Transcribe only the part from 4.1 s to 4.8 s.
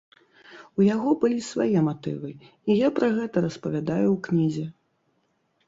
ў кнізе.